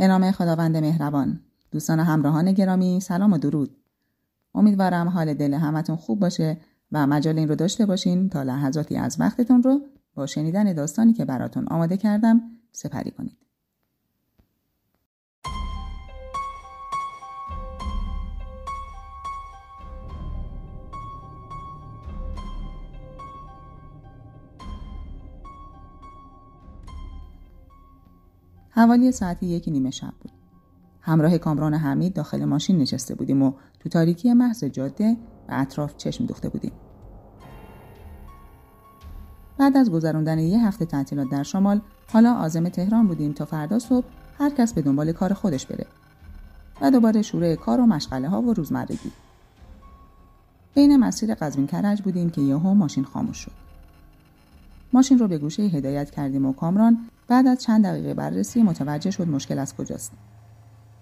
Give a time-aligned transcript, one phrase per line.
[0.00, 1.40] به نام خداوند مهربان.
[1.70, 3.76] دوستان همراهان گرامی سلام و درود.
[4.54, 6.56] امیدوارم حال دل همتون خوب باشه
[6.92, 9.80] و مجال این رو داشته باشین تا لحظاتی از وقتتون رو
[10.14, 12.40] با شنیدن داستانی که براتون آماده کردم
[12.72, 13.36] سپری کنید.
[28.80, 30.32] حوالی ساعتی یکی نیمه شب بود.
[31.00, 35.16] همراه کامران حمید داخل ماشین نشسته بودیم و تو تاریکی محض جاده
[35.48, 36.72] و اطراف چشم دوخته بودیم.
[39.58, 41.80] بعد از گذراندن یه هفته تعطیلات در شمال
[42.12, 44.06] حالا عازم تهران بودیم تا فردا صبح
[44.38, 45.86] هر کس به دنبال کار خودش بره
[46.80, 49.12] و دوباره شوره کار و مشغله ها و روزمرگی
[50.74, 53.69] بین مسیر قزوین کرج بودیم که یهو ماشین خاموش شد
[54.92, 59.28] ماشین رو به گوشه هدایت کردیم و کامران بعد از چند دقیقه بررسی متوجه شد
[59.28, 60.12] مشکل از کجاست.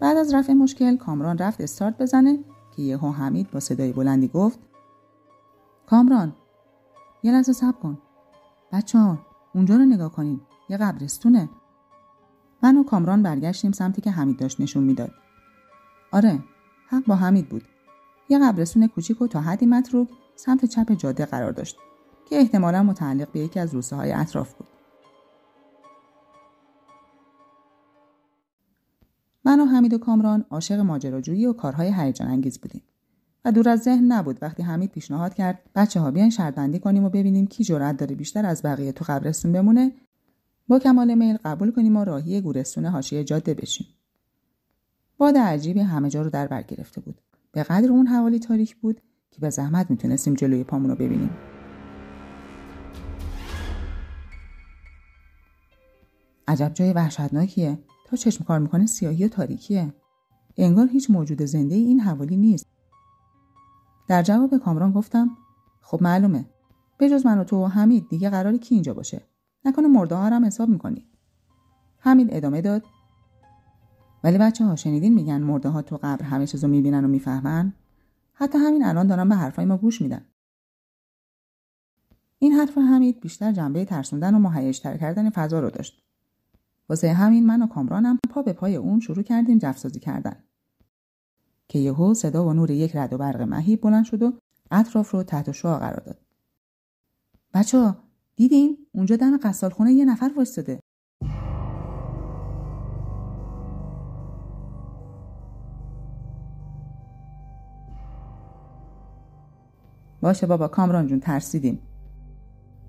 [0.00, 2.38] بعد از رفع مشکل کامران رفت استارت بزنه
[2.76, 4.58] که یهو حمید با صدای بلندی گفت
[5.86, 6.32] کامران
[7.22, 7.98] یه لحظه صبر کن.
[8.72, 9.18] بچه ها
[9.54, 10.40] اونجا رو نگاه کنین.
[10.68, 11.48] یه قبرستونه.
[12.62, 15.10] من و کامران برگشتیم سمتی که حمید داشت نشون می‌داد.
[16.12, 16.38] آره
[16.88, 17.62] حق با حمید بود.
[18.28, 21.76] یه قبرستون کوچیک و تا حدی متروک سمت چپ جاده قرار داشت.
[22.30, 24.68] که احتمالا متعلق به یکی از روسه های اطراف بود.
[29.44, 32.82] من و حمید و کامران عاشق ماجراجویی و کارهای هیجان انگیز بودیم
[33.44, 37.08] و دور از ذهن نبود وقتی حمید پیشنهاد کرد بچه ها بیاین شرط کنیم و
[37.08, 39.92] ببینیم کی جرأت داره بیشتر از بقیه تو قبرستون بمونه.
[40.68, 43.86] با کمال میل قبول کنیم و راهی گورستون حاشیه جاده بشیم.
[45.18, 47.20] باد عجیبی همه جا رو در بر گرفته بود.
[47.52, 49.00] به قدر اون حوالی تاریک بود
[49.30, 51.49] که به زحمت می‌تونستیم جلوی پامون رو ببینیم.
[56.50, 57.78] عجب جای وحشتناکیه.
[58.06, 59.94] تا چشم کار می‌کنه سیاهی و تاریکیه.
[60.56, 62.66] انگار هیچ موجود زنده این حوالی نیست.
[64.08, 65.30] در جواب کامران گفتم
[65.82, 66.44] خب معلومه.
[67.00, 69.22] جز من و تو و حمید دیگه قراری کی اینجا باشه؟
[69.64, 71.06] نکنه مرده ها هم حساب می‌کنی.
[71.98, 72.84] حمید ادامه داد.
[74.24, 77.72] ولی بچه ها شنیدین میگن مرده ها تو قبر همه چیزو می‌بینن و می‌فهمن؟
[78.32, 80.24] حتی همین الان دارن به حرفای ما گوش میدن.
[82.38, 86.09] این حرف حمید بیشتر جنبه ترسوندن و مهیجتر کردن فضا رو داشت.
[86.90, 90.36] واسه همین من و کامرانم پا به پای اون شروع کردیم جفسازی کردن.
[91.68, 94.32] که یهو صدا و نور یک رد و برق مهیب بلند شد و
[94.70, 96.18] اطراف رو تحت شعا قرار داد.
[97.54, 97.94] بچه
[98.36, 100.80] دیدین؟ اونجا دم قصال خونه یه نفر وایستاده.
[110.20, 111.78] باشه بابا کامران جون ترسیدیم.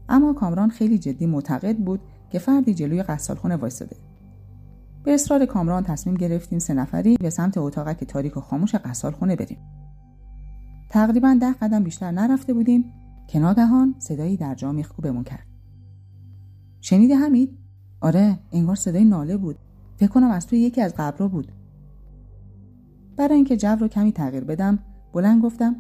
[0.10, 2.00] اما کامران خیلی جدی معتقد بود
[2.31, 3.96] که فردی جلوی قصالخونه وایستاده.
[5.03, 9.58] به اصرار کامران تصمیم گرفتیم سه نفری به سمت اتاقک تاریک و خاموش قصالخونه بریم.
[10.90, 12.94] تقریبا ده قدم بیشتر نرفته بودیم.
[13.31, 15.47] که ناگهان صدایی در جا میخکوبمون کرد.
[16.81, 17.58] شنیده حمید
[18.02, 19.59] آره انگار صدای ناله بود.
[19.97, 21.52] فکر کنم از توی یکی از قبرها بود.
[23.18, 24.80] برای اینکه جو رو کمی تغییر بدم
[25.14, 25.75] بلند گفتم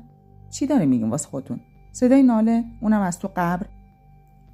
[0.49, 1.59] چی داره میگیم واسه خودتون؟
[1.91, 3.65] صدای ناله اونم از تو قبر؟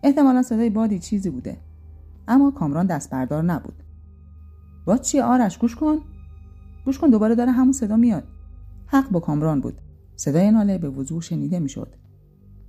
[0.04, 1.58] احتمالا صدای بادی چیزی بوده.
[2.28, 3.84] اما کامران دست بردار نبود.
[4.86, 5.98] با چی آرش گوش کن.
[6.86, 8.24] گوش کن دوباره داره همون صدا میاد.
[8.86, 9.82] حق با کامران بود.
[10.16, 11.96] صدای ناله به وضوح شنیده می‌شد.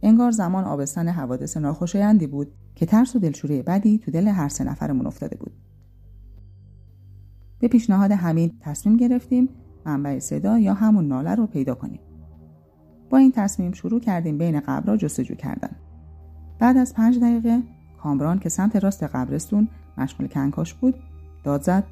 [0.03, 4.65] انگار زمان آبستن حوادث ناخوشایندی بود که ترس و دلشوری بدی تو دل هر سه
[4.65, 5.53] نفرمون افتاده بود.
[7.59, 9.49] به پیشنهاد حمید تصمیم گرفتیم
[9.87, 12.01] منبع صدا یا همون ناله رو پیدا کنیم.
[13.11, 15.77] با این تصمیم شروع کردیم بین قبرها جستجو کردن.
[16.59, 17.63] بعد از پنج دقیقه
[18.03, 20.95] کامران که سمت راست قبرستون مشغول کنکاش بود
[21.45, 21.85] داد زد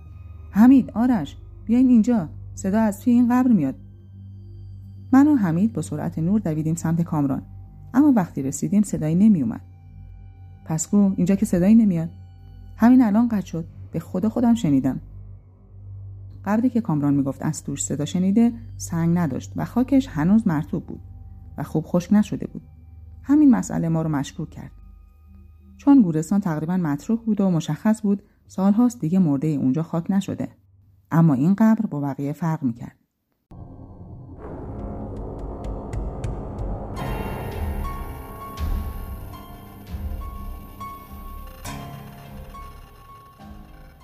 [0.50, 3.74] حمید آرش بیاین اینجا صدا از توی این قبر میاد.
[5.12, 7.42] من و حمید با سرعت نور دویدیم سمت کامران
[7.94, 9.60] اما وقتی رسیدیم صدایی نمی اومد
[10.64, 12.10] پس گو اینجا که صدایی نمیاد.
[12.76, 15.00] همین الان قد شد به خدا خودم شنیدم.
[16.44, 21.00] قبری که کامران می‌گفت از توش صدا شنیده سنگ نداشت و خاکش هنوز مرتوب بود
[21.58, 22.62] و خوب خشک نشده بود.
[23.22, 24.70] همین مسئله ما رو مشکوک کرد.
[25.76, 30.48] چون گورستان تقریبا متروک بود و مشخص بود سالهاست دیگه مرده اونجا خاک نشده.
[31.10, 32.96] اما این قبر با بقیه فرق می‌کرد.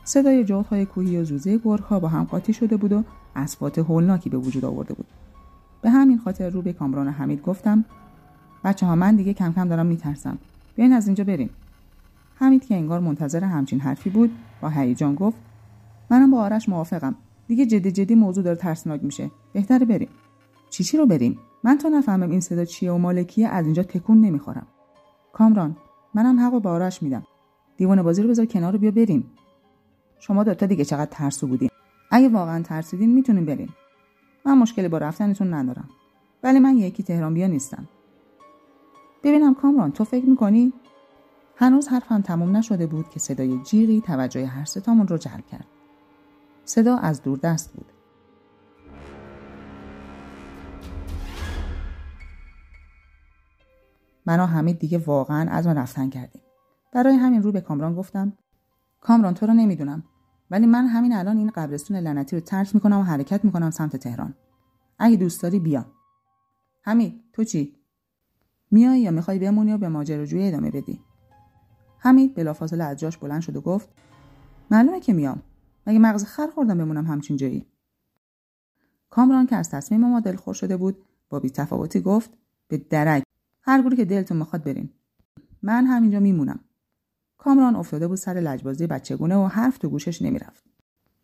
[0.04, 3.04] صدای جغدهای کوهی و زوزه گرگها با هم قاطی شده بود و
[3.36, 5.06] اصوات هولناکی به وجود آورده بود.
[5.82, 7.84] به همین خاطر رو به کامران حمید گفتم
[8.64, 10.38] بچه ها من دیگه کم کم دارم میترسم.
[10.76, 11.50] بیاین از اینجا بریم.
[12.34, 14.31] حمید که انگار منتظر همچین حرفی بود
[14.61, 15.37] با هیجان گفت
[16.11, 17.14] منم با آرش موافقم.
[17.49, 19.31] دیگه جدی جدی موضوع داره ترسناک میشه.
[19.52, 20.08] بهتره بریم.
[20.70, 24.20] چی چی رو بریم؟ من تا نفهمم این صدا چیه و مالکیه از اینجا تکون
[24.20, 24.67] نمی‌خورم.
[25.32, 25.76] کامران
[26.14, 27.23] منم حق با آرش میدم.
[27.76, 29.31] دیوانه بازی رو بذار کنار بیا بریم.
[30.19, 31.69] شما دوتا دیگه چقدر ترسو بودین.
[32.11, 33.69] اگه واقعا ترسیدین می‌تونیم بریم.
[34.46, 35.88] من مشکلی با رفتنتون ندارم.
[36.43, 37.88] ولی من یکی تهران بیا نیستم.
[39.23, 40.73] ببینم کامران تو فکر می‌کنی؟
[41.62, 45.66] هنوز حرفم تموم نشده بود که صدای جیغی توجه هر ستامون رو جلب کرد.
[46.64, 47.92] صدا از دور دست بود.
[54.26, 56.42] من و حمید دیگه واقعا از من رفتن کردیم.
[56.92, 58.32] برای همین رو به کامران گفتم
[59.00, 60.04] کامران تو رو نمی‌دونم
[60.50, 64.34] ولی من همین الان این قبرستون لعنتی رو ترک می‌کنم و حرکت می‌کنم سمت تهران.
[64.98, 65.86] اگه دوست داری بیا.
[66.82, 67.76] حمید تو چی؟
[68.70, 71.00] میای یا می‌خوای بمونی و به ماجراجویی ادامه بدی؟
[72.04, 73.88] حمید بلافاصله از جاش بلند شد و گفت
[74.70, 75.43] معلومه که میام.
[75.87, 77.66] مگه مغز خر خوردم بمونم همچین جایی؟
[79.10, 80.96] کامران که از تصمیم ما دلخور شده بود
[81.28, 82.31] با بیتفاوتی گفت
[82.69, 83.22] به درک.
[83.62, 84.90] هر گوری که دلتون می‌خواد برین.
[85.62, 86.60] من همینجا میمونم.
[87.38, 90.64] کامران افتاده بود سر لجبازی بچگونه و حرف تو گوشش نمی‌رفت.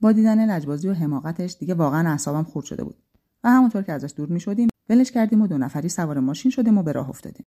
[0.00, 2.96] با دیدن لجبازی و حماقتش دیگه واقعا اعصابم خورد شده بود.
[3.44, 6.82] و همونطور که ازش دور می‌شدیم ولش کردیم و دو نفری سوار ماشین شدیم و
[6.82, 7.46] به راه افتادیم.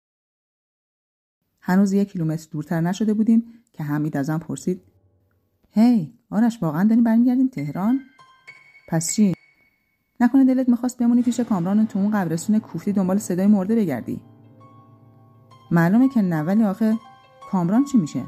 [1.61, 4.83] هنوز یک کیلومتر دورتر نشده بودیم که حمید ازم پرسید
[5.71, 8.01] هی آرش واقعا داریم برمیگردیم تهران؟
[8.89, 9.35] پس چی؟
[10.21, 14.21] نکنه دلت می‌خواست بمونی پیش کامران و تو اون قبرستون کوفتی دنبال صدای مرده بگردی.
[15.71, 16.99] معلومه که نه ولی آخه
[17.51, 18.23] کامران چی میشه؟